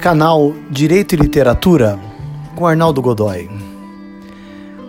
[0.00, 2.00] Canal Direito e Literatura
[2.56, 3.50] com Arnaldo Godoy.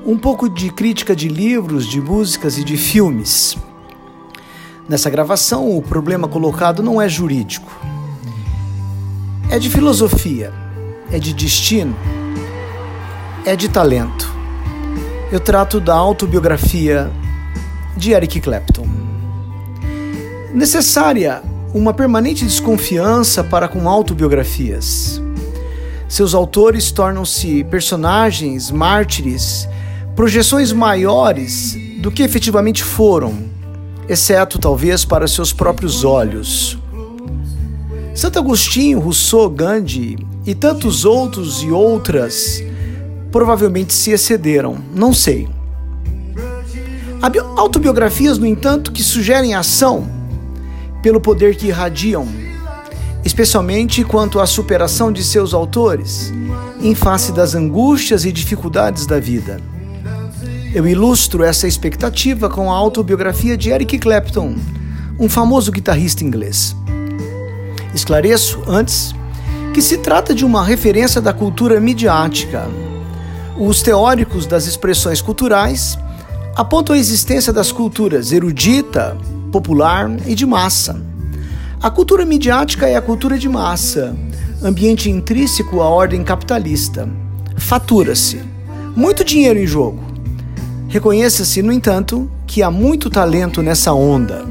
[0.06, 3.58] Um pouco de crítica de livros, de músicas e de filmes.
[4.88, 7.70] Nessa gravação, o problema colocado não é jurídico,
[9.50, 10.54] é de filosofia,
[11.12, 11.94] é de destino,
[13.46, 14.34] é de talento.
[15.30, 17.12] Eu trato da autobiografia
[17.98, 18.88] de Eric Clapton.
[20.54, 25.22] Necessária uma permanente desconfiança para com autobiografias.
[26.08, 29.68] Seus autores tornam-se personagens, mártires,
[30.16, 33.34] projeções maiores do que efetivamente foram,
[34.10, 36.78] exceto talvez para seus próprios olhos.
[38.14, 42.62] Santo Agostinho, Rousseau, Gandhi e tantos outros e outras
[43.32, 45.48] provavelmente se excederam, não sei.
[47.56, 50.21] Autobiografias, no entanto, que sugerem ação
[51.02, 52.28] pelo poder que irradiam,
[53.24, 56.34] especialmente quanto à superação de seus autores,
[56.82, 59.60] em face das angústias e dificuldades da vida.
[60.74, 64.56] Eu ilustro essa expectativa com a autobiografia de Eric Clapton,
[65.20, 66.76] um famoso guitarrista inglês.
[67.94, 69.14] Esclareço, antes,
[69.74, 72.70] que se trata de uma referência da cultura midiática.
[73.58, 75.98] Os teóricos das expressões culturais
[76.56, 79.18] apontam a existência das culturas erudita,
[79.52, 81.00] popular e de massa.
[81.82, 84.16] A cultura midiática é a cultura de massa,
[84.64, 87.10] ambiente intrínseco à ordem capitalista.
[87.58, 88.42] Fatura-se.
[88.96, 90.00] Muito dinheiro em jogo.
[90.88, 94.46] Reconheça-se, no entanto, que há muito talento nessa onda.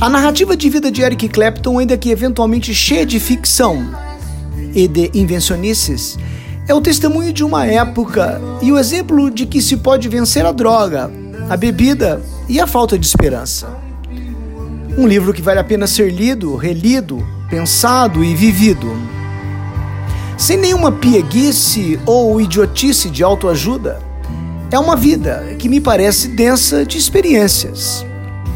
[0.00, 3.86] A narrativa de vida de Eric Clapton, ainda que eventualmente cheia de ficção
[4.74, 6.18] e de invencionices,
[6.68, 10.52] é o testemunho de uma época e o exemplo de que se pode vencer a
[10.52, 11.10] droga,
[11.48, 13.85] a bebida e a falta de esperança.
[14.98, 18.90] Um livro que vale a pena ser lido, relido, pensado e vivido.
[20.38, 24.00] Sem nenhuma pieguice ou idiotice de autoajuda.
[24.70, 28.06] É uma vida que me parece densa de experiências.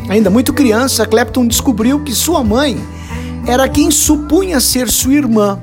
[0.09, 2.83] Ainda muito criança, Clapton descobriu que sua mãe
[3.47, 5.61] era quem supunha ser sua irmã.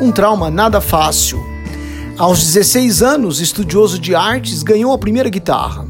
[0.00, 1.44] Um trauma nada fácil.
[2.16, 5.85] Aos 16 anos, estudioso de artes, ganhou a primeira guitarra.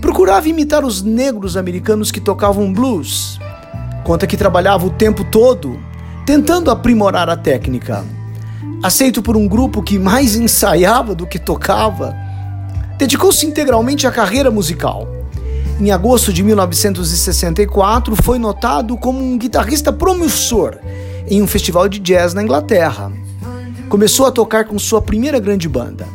[0.00, 3.38] Procurava imitar os negros americanos que tocavam blues.
[4.04, 5.78] Conta que trabalhava o tempo todo
[6.26, 8.04] tentando aprimorar a técnica.
[8.82, 12.14] Aceito por um grupo que mais ensaiava do que tocava,
[12.98, 15.06] dedicou-se integralmente à carreira musical.
[15.80, 20.76] Em agosto de 1964, foi notado como um guitarrista promissor
[21.28, 23.12] em um festival de jazz na Inglaterra.
[23.88, 26.08] Começou a tocar com sua primeira grande banda.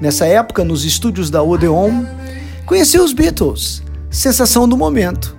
[0.00, 2.04] Nessa época, nos estúdios da Odeon,
[2.72, 5.36] Conheceu os Beatles, sensação do momento.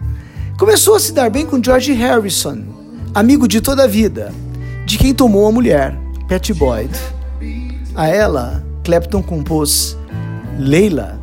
[0.56, 2.60] Começou a se dar bem com George Harrison,
[3.12, 4.32] amigo de toda a vida,
[4.86, 5.98] de quem tomou a mulher,
[6.30, 6.92] Patty Boyd.
[7.96, 9.98] A ela, Clapton compôs
[10.60, 11.20] Leila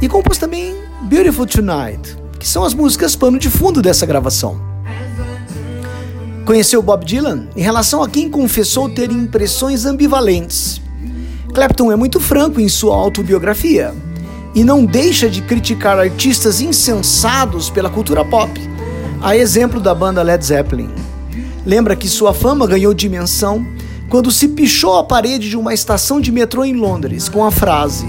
[0.00, 4.56] e compôs também Beautiful Tonight, que são as músicas pano de fundo dessa gravação.
[6.44, 10.80] Conheceu Bob Dylan em relação a quem confessou ter impressões ambivalentes.
[11.52, 13.92] Clapton é muito franco em sua autobiografia
[14.54, 18.50] e não deixa de criticar artistas insensados pela cultura pop,
[19.20, 20.90] a exemplo da banda Led Zeppelin.
[21.64, 23.66] Lembra que sua fama ganhou dimensão
[24.08, 28.06] quando se pichou a parede de uma estação de metrô em Londres com a frase: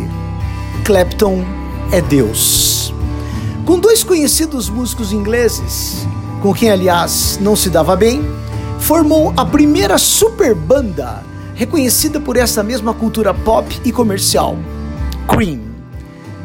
[0.83, 1.43] Clapton
[1.91, 2.93] é Deus.
[3.65, 6.07] Com dois conhecidos músicos ingleses,
[6.41, 8.23] com quem aliás não se dava bem,
[8.79, 11.23] formou a primeira super banda
[11.53, 14.57] reconhecida por essa mesma cultura pop e comercial,
[15.27, 15.70] Cream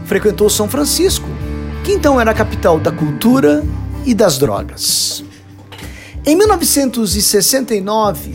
[0.06, 1.28] frequentou São Francisco,
[1.84, 3.64] que então era a capital da cultura
[4.04, 5.24] e das drogas.
[6.24, 8.34] Em 1969,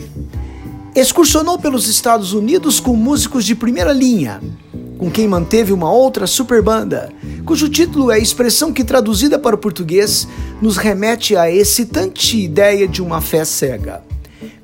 [0.94, 4.40] excursionou pelos Estados Unidos com músicos de primeira linha,
[4.98, 7.10] com quem manteve uma outra super banda,
[7.44, 10.28] cujo título é a expressão que, traduzida para o português,
[10.60, 14.02] nos remete à excitante ideia de uma fé cega.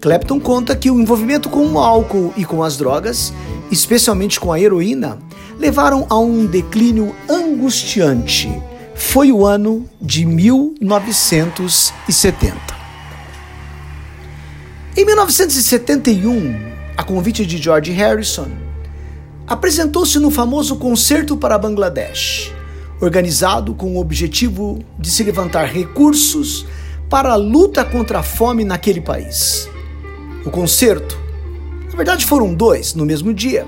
[0.01, 3.33] Clapton conta que o envolvimento com o álcool e com as drogas,
[3.71, 5.19] especialmente com a heroína,
[5.59, 8.51] levaram a um declínio angustiante.
[8.95, 12.79] Foi o ano de 1970.
[14.97, 16.57] Em 1971,
[16.97, 18.49] a convite de George Harrison,
[19.47, 22.53] apresentou-se no famoso Concerto para Bangladesh,
[23.01, 26.67] organizado com o objetivo de se levantar recursos
[27.09, 29.71] para a luta contra a fome naquele país.
[30.45, 31.17] O concerto,
[31.91, 33.65] na verdade foram dois no mesmo dia,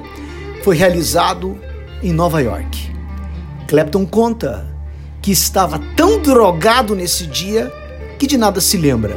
[0.62, 1.58] foi realizado
[2.02, 2.90] em Nova York.
[3.68, 4.66] Clapton conta
[5.22, 7.72] que estava tão drogado nesse dia
[8.18, 9.16] que de nada se lembra.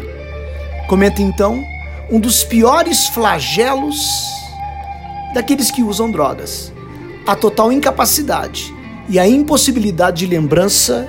[0.87, 1.63] Comenta então
[2.11, 3.97] um dos piores flagelos
[5.33, 6.71] daqueles que usam drogas:
[7.25, 8.73] a total incapacidade
[9.09, 11.07] e a impossibilidade de lembrança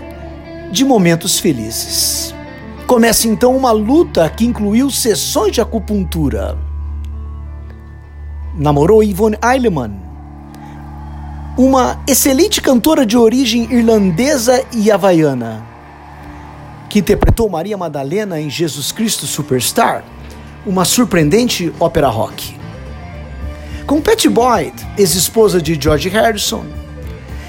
[0.70, 2.34] de momentos felizes.
[2.86, 6.58] Começa então uma luta que incluiu sessões de acupuntura.
[8.56, 9.94] Namorou Yvonne Eileman,
[11.56, 15.64] uma excelente cantora de origem irlandesa e havaiana,
[16.90, 20.04] que interpretou Maria Madalena em Jesus Cristo Superstar,
[20.66, 22.58] uma surpreendente ópera rock.
[23.86, 26.64] Com Patty Boyd, ex-esposa de George Harrison,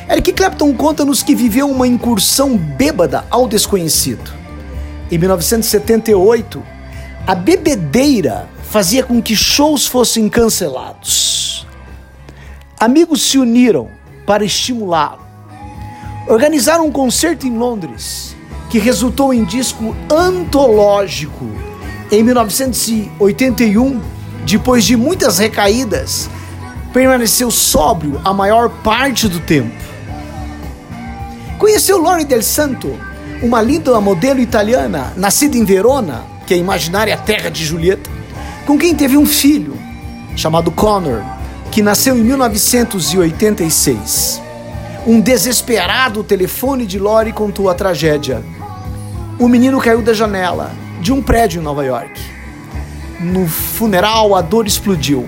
[0.08, 4.31] Eric Clapton conta-nos que viveu uma incursão bêbada ao desconhecido.
[5.10, 6.62] Em 1978,
[7.25, 11.25] a bebedeira fazia com que shows fossem cancelados.
[12.80, 13.88] Amigos se uniram
[14.25, 15.25] para estimulá-lo.
[16.27, 18.36] Organizaram um concerto em Londres,
[18.69, 21.45] que resultou em disco antológico.
[22.12, 24.01] Em 1981,
[24.45, 26.30] depois de muitas recaídas,
[26.92, 29.75] permaneceu sóbrio a maior parte do tempo.
[31.57, 33.00] Conheceu Lori Del Santo,
[33.42, 38.10] uma linda modelo italiana, nascida em Verona, que é a imaginária terra de Julieta,
[38.66, 39.77] com quem teve um filho,
[40.36, 41.24] chamado Connor,
[41.75, 44.42] que nasceu em 1986.
[45.06, 48.42] Um desesperado telefone de Lori contou a tragédia.
[49.38, 52.18] O menino caiu da janela de um prédio em Nova York.
[53.19, 55.27] No funeral, a dor explodiu.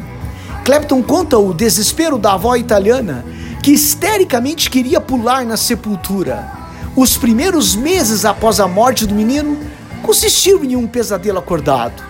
[0.64, 3.26] Clapton conta o desespero da avó italiana
[3.62, 6.50] que histericamente queria pular na sepultura.
[6.96, 9.60] Os primeiros meses após a morte do menino
[10.02, 12.02] consistiram em um pesadelo acordado.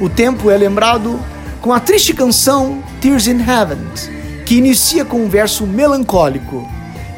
[0.00, 1.20] O tempo é lembrado
[1.60, 3.78] com a triste canção Tears in Heaven,
[4.44, 6.68] que inicia com um verso melancólico.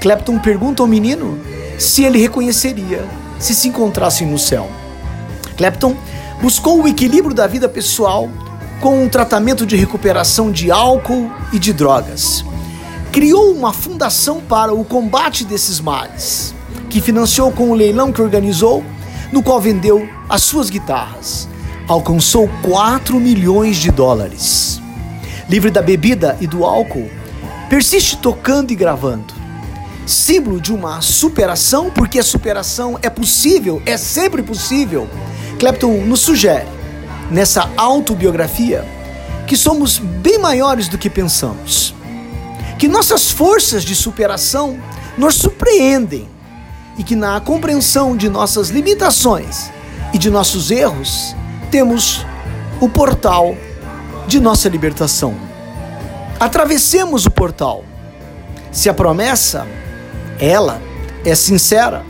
[0.00, 1.38] Clapton pergunta ao menino
[1.78, 3.04] se ele reconheceria
[3.38, 4.68] se se encontrassem no céu.
[5.56, 5.96] Clapton
[6.40, 8.28] buscou o equilíbrio da vida pessoal
[8.80, 12.44] com um tratamento de recuperação de álcool e de drogas
[13.12, 16.54] criou uma fundação para o combate desses males,
[16.88, 18.84] que financiou com o leilão que organizou,
[19.32, 21.48] no qual vendeu as suas guitarras.
[21.88, 24.80] Alcançou 4 milhões de dólares.
[25.48, 27.10] Livre da bebida e do álcool,
[27.68, 29.34] persiste tocando e gravando.
[30.06, 35.08] Símbolo de uma superação, porque a superação é possível, é sempre possível.
[35.58, 36.68] Clapton nos sugere,
[37.30, 38.84] nessa autobiografia,
[39.46, 41.94] que somos bem maiores do que pensamos
[42.78, 44.78] que nossas forças de superação
[45.18, 46.28] nos surpreendem
[46.96, 49.68] e que na compreensão de nossas limitações
[50.14, 51.34] e de nossos erros
[51.70, 52.24] temos
[52.80, 53.56] o portal
[54.26, 55.34] de nossa libertação.
[56.38, 57.84] Atravessemos o portal.
[58.70, 59.66] Se a promessa,
[60.38, 60.80] ela,
[61.24, 62.04] é sincera,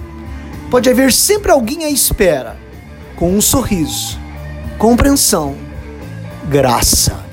[0.71, 2.57] pode haver sempre alguém à espera,
[3.17, 4.19] com um sorriso,
[4.79, 5.57] compreensão,
[6.49, 7.28] graça.